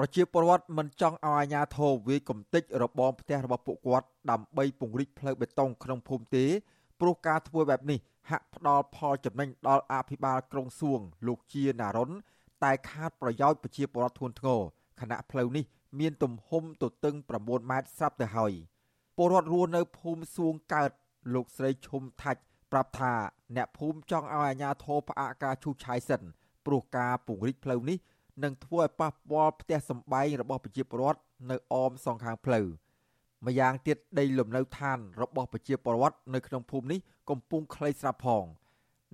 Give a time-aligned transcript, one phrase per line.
[0.00, 6.44] ប្រជាពលរដ្ឋមិនចង់ឲ្យអាជ្ញាធរវាយកំទេចរបងផ្ទះរបស់ពួកគាត់ដើម្បីពង្រីកផ្លូវបេតុងក្នុងភូមិទេ
[7.00, 7.98] ព្រោះការធ្វើបែបនេះ
[8.30, 12.10] ហាក់ផ្ដល់ផលចំណេញដល់អភិបាលក្រុងសួង លោកជាណារុន
[12.64, 14.60] តែខាតប្រយោជន៍ប្រជាពលរដ្ឋធ្ងន់ធ្ងរ
[15.00, 15.64] ខណៈផ្លូវនេះ
[16.00, 18.52] មានទំហំទទឹង9ម៉ែត្រស្រាប់ទៅហើយ
[19.16, 20.90] ពលរដ្ឋរស់នៅភូមិសួងកើត
[21.34, 22.40] លោកស្រីឈុំថាច់
[22.72, 23.14] ប្រាប់ថា
[23.56, 26.22] អ្នកភូមិចង់ឲ្យអាជ្ញាធរផ្អាកការឈូសឆាយសិន
[26.66, 27.98] ព្រោះការពង្រីកផ្លូវនេះ
[28.42, 31.20] នឹងធ្វើឲ្យប៉ះពាល់ផ្ទះសម្បែងរបស់ប្រជាពលរដ្ឋ
[31.50, 32.66] នៅអមសងខាងផ្លូវ
[33.46, 36.98] ម្យ៉ាងទៀតដីលំនៅឋានរបស់ប្រជាពលរដ្ឋនៅក្នុងភូមិនេះ
[37.30, 38.44] កំពុងខ្លីស្រាប់ផង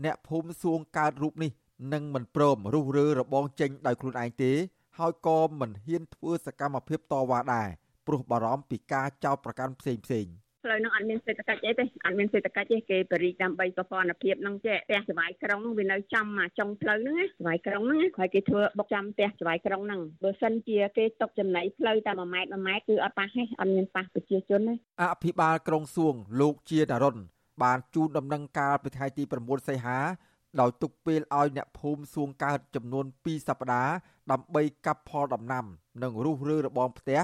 [0.05, 1.51] អ្នកភូមិសួងកើតរូបនេះ
[1.93, 4.53] នឹងមិនព្រមរុះរើរបងចេញដោយខ្លួនឯងទេ
[4.99, 7.69] ហើយក៏មិនហ៊ានធ្វើសកម្មភាពតវ៉ាដែរ
[8.07, 27.17] ព្រោះបារម្ភពីការចោទប្រកាន់ផ្សេងផ្សេងៗ ផ្លូវហ្នឹងអត់មានសេដ្ឋកិច្ចអីទេអត់មានសេដ្ឋកិច្ចទេគេបរិយដើម្បីប្រព័ន្ធភាពហ្នឹងចេះផ្ទះចវាយក្រុងវានៅចំមកចុងផ្លូវហ្នឹងចវាយក្រុងហ្នឹងហើយគេធ្វើបុកចំផ្ទះចវាយក្រុងហ្នឹងបើសិនជាគេຕົកចំណៃផ្លូវតែ1ម៉ែត្រ1ម៉ែត្រគឺអត់ប៉ះទេអត់មានប៉ះប្រជាជនទេអភិបាលក្រុងសួងលោកជាដារុន
[27.63, 29.99] បានជូនដំណឹងកាលពីថ្ងៃទី9សីហា
[30.61, 33.95] ដោយទុកពេលឲ្យអ្នកភូមិសួងកើតចំនួន2សប្តាហ៍
[34.33, 35.65] ដើម្បីកាប់ផលដំណាំ
[36.03, 37.21] និងរុះរើរបងផ្ទះ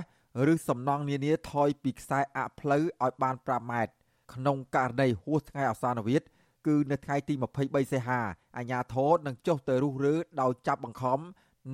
[0.53, 3.93] ឬសំណង់នានាថយពីខ្សែអផ្លូវឲ្យបាន5ម៉ែត្រ
[4.35, 6.27] ក្នុងករណីហួសថ្ងៃអសានវិទ្យ
[6.67, 8.21] គឺនៅថ្ងៃទី23សីហា
[8.57, 11.21] អាជ្ញាធរនឹងចុះទៅរុះរើដោយចាប់បង្ខំ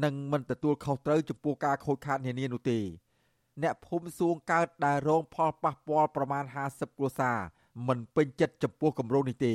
[0.05, 2.79] និងមិនទទួលខុសត្រូវចំពោះការខូចខាតនានានោះទេ
[3.63, 7.39] អ្នកភូមិសួងកើតដែលរងផលប៉ះពាល់ប្រមាណ50គ្រួសារ
[7.89, 9.55] មិនពេញចិត្តចំពោះគម្រោងនេះទេ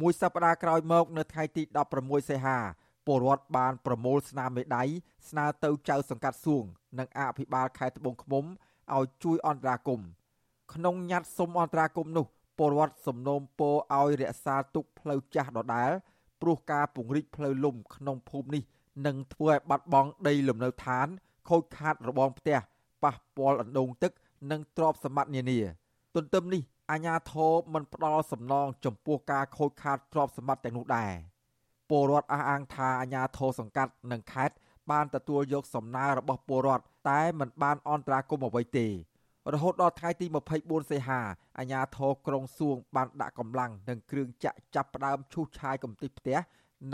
[0.00, 1.62] មួយសប្តាហ៍ក្រោយមក នៅថ្ងៃទី
[1.96, 2.58] 16សីហា
[3.06, 4.84] ពលរដ្ឋបានប្រមូលស្នាមមេដៃ
[5.28, 6.64] ស្នើទៅចៅសង្កាត់សួង
[6.98, 8.44] និងអភិបាលខេត្តត្បូងឃ្មុំ
[8.94, 10.08] ឲ្យជួយអន្តរាគមន៍
[10.74, 12.26] ក្នុងញត្តិសុំអន្តរាគមន៍នោះ
[12.58, 15.90] ពលរដ្ឋសំណូមពរឲ្យរក្សាទុកផ្លូវចាស់ដដែល
[16.40, 18.62] ព្រោះការពង្រីកផ្លូវលំក្នុងភូមិនេះ
[19.06, 21.06] នឹងធ្វើឲ្យបាត់បង់ដីលំនៅឋាន
[21.48, 22.58] ខូចខាតរបងផ្ទះ
[23.02, 24.12] ប៉ះពាល់អណ្ដូងទឹក
[24.50, 25.60] និងទ្រព្យសម្បត្តិនានា
[26.14, 31.12] ទន្ទឹមនេះអាជ្ញាធរមិនផ្ដល់សំណងចំពោះការខូចខាតទ្រព្យសម្បត្តិទាំងនោះដែរ
[31.90, 34.56] ពលរដ្ឋអះអាងថាអាជ្ញាធរសង្កាត់និងខេត្ត
[34.90, 38.88] បានទទួលយកសំណើរបស់ពលរដ្ឋតែមិនបានអន្តរាគមអ្វីទេ
[39.52, 40.26] រហូតដល់ថ្ងៃទី
[40.58, 41.20] 24សីហា
[41.58, 46.38] អាជ្ញាធរក្រុងសួងបានដាក់កម្លាំងនិងគ្រឿងចាក់ចាប់ផ្ដើមឈូសឆាយកំទេចផ្ទះ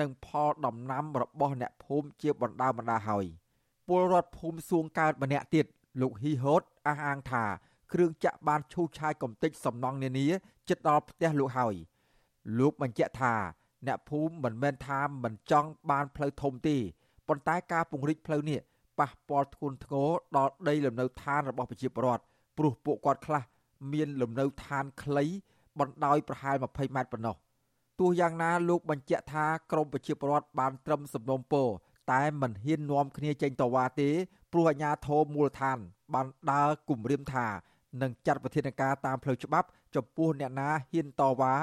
[0.00, 3.26] និងផលដំណាំរបស់អ្នកភូមិជាបណ្ដាបណ្ដាហើយ
[3.88, 5.66] ពលរដ្ឋភូមិសួងកើតម្នាក់ទៀត
[6.00, 7.44] លោកហ៊ីហូតអះអាងថា
[7.92, 10.26] គ្រឿងចាក់បានឈូសឆាយកំទេចសំណង់នានា
[10.68, 11.74] ជិតដល់ផ្ទះលោកហើយ
[12.58, 13.34] លោកបញ្ជាក់ថា
[13.86, 16.76] អ្នកភូមិមិនមែនថាមិនចង់បានផ្លូវធំទេ
[17.28, 18.60] ប៉ុន្តែការពង្រីកផ្លូវនេះ
[19.00, 22.22] ប៉ះពាល់ធ្ងន់ធ្ងរដល់ដីលំនៅឋានរបស់ប្រជាពលរដ្ឋ
[22.58, 23.42] ព្រោះពួកគាត់ខ្លះ
[23.92, 25.24] មានលំនៅឋានខ្លី
[25.80, 27.36] បណ្ដោយប្រហែល20ម៉ែត្រប៉ុណ្ណោះ
[28.00, 31.68] ទោះយ៉ាងណាលោកបញ្ជាក់ថាក្រមប្រជាពលរដ្ឋបានត្រឹមសំណុំពរ
[32.12, 34.10] តែមិនហ៊ាននាំគ្នាចេញតវ៉ាទេ
[34.52, 35.78] ព្រោះអាជ្ញាធរមូលដ្ឋាន
[36.14, 37.46] បានដើរគំរាមថា
[38.02, 41.54] នឹងចាត់វិធានការតាមផ្លូវច្បាប់ចំពោះអ្នកណាហ៊ានតវ៉ា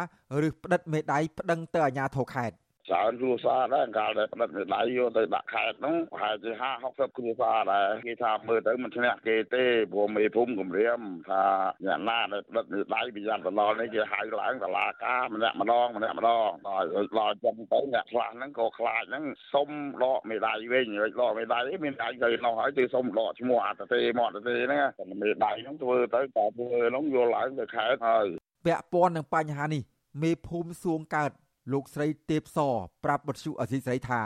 [0.48, 2.56] ឬផ្តិតមេដៃប្តឹងទៅអាជ្ញាធរខេត្ត
[2.90, 11.00] ច្រើនគ្រួសារដែរកាលដែលផ្តិតមេដៃយកទៅដាក់ខេត្តហ្នឹងប្រហែលជា50 60គ្រួសារដែរគេថាមើលទៅមិនឈ្នះគេទេព្រោះមេភូមិគម្រាម
[11.30, 11.44] ថា
[11.86, 16.86] អ្នកណាដែលផ្តិតមេដៃពីយ៉ាងទៅដល់នេះគេហៅឡើងតឡាការម្នាក់ម្ដងម្នាក់ម្ដងដល់
[17.20, 19.70] ដល់ចឹងទៅអ្នកខ្លះហ្នឹងក៏ខ្លាចហ្នឹងសុំ
[20.04, 20.86] ដកមេដៃវិញ
[21.22, 28.28] ដកមេដៃមានដៃទៅនោះហើយទៅសុំដកឈ្មោះអត្តទេមកអត្តទេហ្នឹងតែមេដៃហ្នឹងធ្វើទៅតែធ្វើហ្នឹងយកឡើងទៅខេត្តហើយ
[28.66, 29.84] ពាក់ព័ន្ធនឹងបញ្ហានេះ
[30.24, 31.32] មេភូមិសួងកើត
[31.72, 32.60] លោកស្រីទេពស
[33.04, 34.22] ប្រាប់បទសុអសីស្រីថា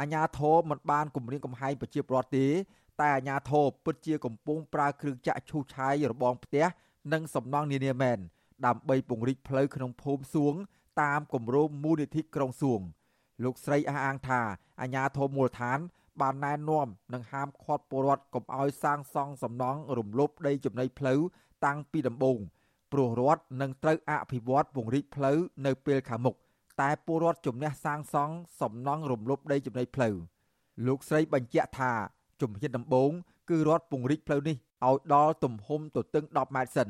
[0.00, 2.46] អាញាធរមិនបានគម្រាមកំហែងប្រជាពលរដ្ឋទេ
[3.00, 6.66] តែអាញាធរពិតជាកំពុងប្រើគ្រឿងចាក់ឈូសឆាយរបងផ្ទះ
[7.12, 8.18] និងសំណង់នានាមែន
[8.66, 10.54] ដើម្បីពង្រីកផ្លូវក្នុងភូមិសួង
[11.02, 12.80] តាមគម្រោងមូលនិធិក្រុងសួង
[13.44, 14.40] លោកស្រីអះអាងថា
[14.80, 15.78] អាញាធរមូលដ្ឋាន
[16.20, 21.20] បានណែនាំនិងហាមឃាត់ពលរដ្ឋកុំឲ្យសាងសង់សំណង់រំលោភដីចំណីផ្លូវ
[21.64, 22.38] តាំងពីដំបូង
[22.92, 26.36] ព្រោះរដ្ឋនឹងត្រូវអភិវឌ្ឍពង្រីកផ្លូវនៅពេលខាងមុខ
[26.80, 30.14] តែពលរដ្ឋជំនះសាងសង់សំណង់រំលោភដីចំណីផ្លូវ
[30.86, 31.92] លោកស្រីបញ្ជាក់ថា
[32.40, 33.10] ជំហានដំបូង
[33.50, 36.88] គឺរដ្ឋពង្រីកផ្លូវនេះឲ្យដល់ទំហំទទឹង10ម៉ែត្រសិន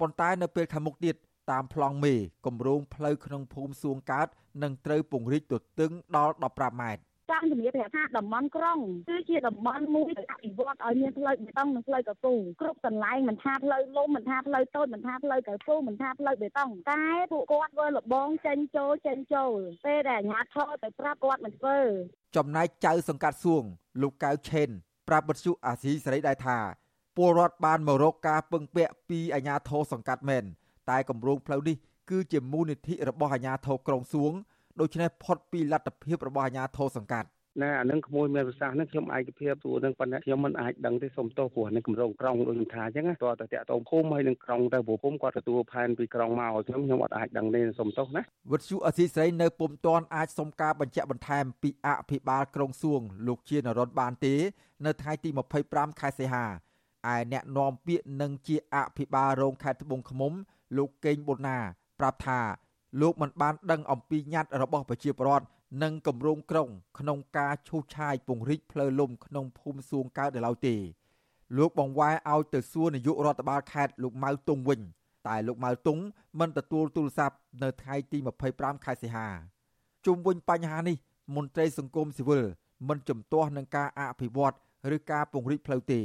[0.00, 1.16] ប៉ុន្តែនៅពេលខាងមុខទៀត
[1.50, 2.14] តាមប្លង់មេ
[2.46, 4.28] គម្រោងផ្លូវក្នុងភូមិសួងកើត
[4.62, 8.78] នឹងត្រូវពង្រីកទទឹងដល់15ម៉ែត្រ ចង់ជំរាបថាតំបន់ក្រុង
[9.08, 21.78] គឺជាតំបន់មួយដែលអភិវឌ្ឍឲ្យមានផ្លូវបេតុងនិងផ្លូវកពូគ្រប់កន្លែងមិនថាផ្លូវលំមិនថាផ្លូវតូចមិនថាផ្លូវកពូមិនថាផ្លូវបេតុងតែពួកគាត់ធ្វើលបងចេញចូលចេញចូលពេលដែលអាជ្ញាធរទៅប្រាប់គាត់មិនធ្វើ
[22.36, 23.64] ចំណែកចៅសង្កាត់សួង
[24.02, 24.68] លោកកៅឆេន
[25.08, 26.58] ប្រាប់បទសុអាស៊ីសេរីដែរថា
[27.16, 30.44] ពលរដ្ឋបានមករកការពឹងពាក់ពីអាជ្ញាធរសង្កាត់មែន
[30.90, 31.76] តែគម្រោងផ្លូវនេះ
[32.10, 34.32] គឺជាមូលនិធិរបស់អាជ្ញាធរក្រុងសួង
[34.80, 37.28] ដូច្នេះផុតពីលទ្ធភាពរបស់អាជ្ញាធរសង្កាត់
[37.62, 54.34] ណែអានឹងក្មួយមានប្រសាសន៍ហ្នឹងខ្ញុំឯកភាពទូនឹងប៉ុន្តែខ្ញុំមិនអាចដឹងទេសូមទោសព្រោះនឹងគម្រោងក្រុងដូចខ្ញុំថាអញ្ចឹងតើតតាក់តងភូមិហើយនឹងក្រុងទៅព្រោះភូមិគាត់ទទួលផែនពីក្រុងមកខ្ញុំខ្ញុំអត់អាចដឹងទេសូមទោសណាវិទ្យុអសីស្រីនៅពុំទាន់អាចសុំការបញ្ជាក់បន្ថែមពីអភិបាលក្រុងសួងលោកជានរតបានទេ
[54.86, 55.30] នៅថ្ងៃទី
[55.64, 56.44] 25ខែសីហា
[57.12, 60.32] ឯអ្នកនាំពាក្យនឹងជាអភិបាលរងខេត្តត្បូងឃ្មុំ
[60.76, 61.58] លោកកេងប៊ុនណា
[62.00, 62.40] ប្រាប់ថា
[63.00, 65.46] លោកមិនបានដឹងអំពីញត្តិរបស់ប្រជាពលរដ្ឋ
[65.82, 66.68] និងគម្រោងក្រុង
[66.98, 70.76] ក្នុងការឈូសឆាយពង្រីកផ្លូវលំក្នុងភូមិសួងកើតនៅឡើយទេ
[71.56, 74.80] លោកបង្វែរឲ្យទៅសួរនាយករដ្ឋបាលខេត្តលោកម៉ៅតុងវិញ
[75.28, 75.98] តែលោកម៉ៅតុង
[76.40, 78.18] មិនទទួលទូរស័ព្ទនៅថ្ងៃទី
[78.52, 79.28] 25ខែសីហា
[80.06, 80.96] ជុំវិញបញ្ហានេះ
[81.36, 82.44] មន្ត្រីសង្គមស៊ីវិល
[82.88, 84.56] មិនជំទាស់នឹងការអភិវឌ្ឍ
[84.96, 86.00] ឬការពង្រីកផ្លូវទេ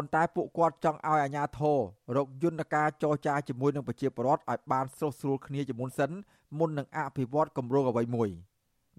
[0.00, 1.78] ប៉ុន្តែពួកគាត់ចង់ឲ្យអាជ្ញាធរ
[2.16, 6.10] រកយន្តការចរចាជាមួយនឹងប្រជាពលរដ្ឋឲ្យបានស្រុះស្រួលគ្នាជាមុនសិន
[6.58, 8.28] មុននឹងអភិវឌ្ឍគម្រោងអ្វីមួយ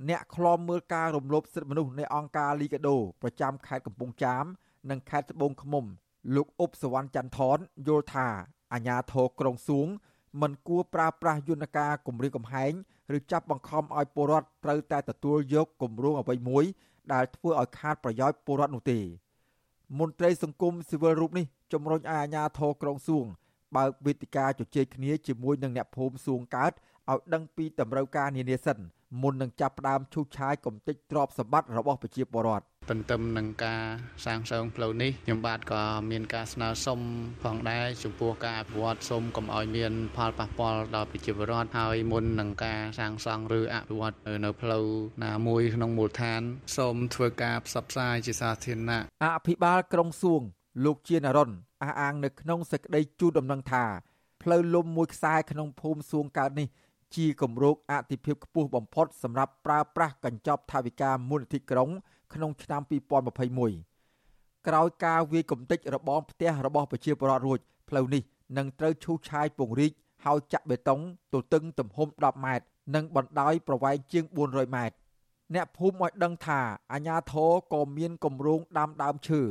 [0.10, 4.46] អ្នកខ្លំមើលការរំលោភសិទ្ធិមនុស្សនៃអង្គការលីកាដូប្រចាំខេត្តកំពង់ចាម
[4.90, 5.86] និងខេត្តត្បូងឃ្មុំ
[6.36, 7.58] លោកអ៊ុបសវណ្ណចន្ទថន
[7.88, 8.28] យល់ថា
[8.74, 9.88] អាញាធរក្រុងសួង
[10.42, 12.72] មិនគួរប្រើប្រាស់យន្តការគម្រាមកំហែង
[13.18, 16.64] ឬចាប់បង្ខំឲ្យពលរដ្ឋត្រូវតែទទួលយកគម្រោងអ្វីមួយ
[17.14, 19.02] ដែលធ្វើឲ្យខាតប្រយោជន៍ពលរដ្ឋនោះទេ
[19.98, 23.26] មន្ត្រីសង្គមស៊ីវិលរូបនេះជំរុញឲ្យអាជ្ញាធរក្រុងសួង
[23.76, 26.72] បើកវេទិកាជជែកគ្នាជាមួយនឹងអ្នកភូមិសួងកើត
[27.10, 28.78] ឲ្យដឹងពីតម្រូវការនានាសិន
[29.22, 33.84] មុននឹងចាប់ផ្ដើមឈូសឆាយកំទេចទ្រព្យសម្បត្តិរបស់ប្រជាពលរដ្ឋ ទន្ទឹមនឹងការ
[34.26, 37.00] សាងសង់ផ្លូវនេះខ្ញុំបាទក៏មានការស្នើសុំ
[37.44, 44.16] ផងដែរចំពោះការអភិវឌ្ឍសូមកុំឲ្យមានផលប៉ះពាល់ដល់ប្រជាពលរដ្ឋហើយមុននឹងការសាងសង់ឬអភិវឌ្ឍ
[44.46, 44.86] នៅផ្លូវ
[45.24, 46.42] ណាមួយក្នុងមូលដ្ឋាន
[46.78, 50.42] សូមធ្វើការផ្សព្វផ្សាយជាសាធារណៈអភិបាលក្រុងសួង
[50.86, 51.50] លោកជានរុន
[51.84, 53.86] អះអាងនៅក្នុងសេចក្តីជូនដំណឹងថា
[54.44, 56.68] ផ្លូវលំមួយខ្សែក្នុងភូមិសួងកើតនេះ
[57.16, 61.90] ជាគម្រោងអតិភិបខ្ពស់បំផុតសម្រាប់ប្រើប្រាស់កញ្ចប់ថវិកាមូលនិធិក្រុង
[62.34, 62.82] ក្នុងឆ្នាំ
[63.70, 67.60] 2021ក្រោយការវាយកំទេចរបងផ្ទះរបស់ប្រជាពលរដ្ឋរួច
[67.90, 68.22] ផ្លូវនេះ
[68.58, 69.92] នឹងត្រូវឈូសឆាយពង្រីក
[70.26, 71.00] ហើយចាក់បេតុង
[71.34, 72.66] ទទឹងទំហំ10ម៉ែត្រ
[72.96, 74.96] និងបណ្ដោយប្រវែងជាង400ម៉ែត្រ
[75.56, 76.60] អ្នកភូមិឲ្យដឹងថា
[76.94, 79.42] អាញាធរក៏មានគម្រោងដាំដើមឈើ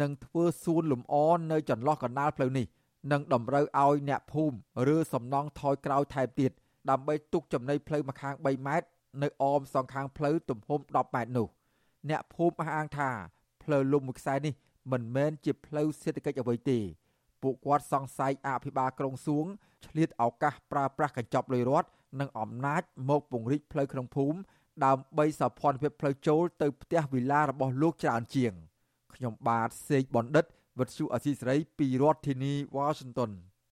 [0.00, 1.14] និងធ្វើសួនលំអ
[1.52, 2.66] នៅចន្លោះកណ្ដាលផ្លូវនេះ
[3.12, 4.56] និងតម្រូវឲ្យអ្នកភូមិ
[4.94, 6.50] ឬសំណង់ថយក្រោយថែមទៀត
[6.90, 8.86] ដើម្បីទុកចំណីផ្លូវម្ខាង3ម៉ែត្រ
[9.22, 11.46] នៅអមសងខាងផ្លូវទំហំ10ម៉ែត្រនោះ
[12.08, 13.10] អ្នកភូមិអះអាងថា
[13.62, 14.54] ផ្លូវលំមួយខ្សែនេះ
[14.92, 16.78] មិនមែនជាផ្លូវសេដ្ឋកិច្ចអ្វីទេ
[17.42, 19.46] ពួកគាត់សង្ស័យអភិបាលក្រុងសួង
[19.86, 21.88] ឆ្លៀតឱកាសប្រើប្រាស់កញ្ចប់លុយរដ្ឋ
[22.20, 24.38] និងអំណាចមកពង្រីកផ្លូវក្នុងភូមិ
[24.84, 28.52] ដើម្បីសោភ័ណភាពផ្លូវចូលទៅផ្ទះវិឡារបស់លោកច្រើនជាង
[29.14, 30.44] ខ្ញុំបាទសេកបណ្ឌិត
[30.78, 33.30] វិទ្យុអសីសេរីពីរដ្ឋធានីវ៉ាស៊ីនតោន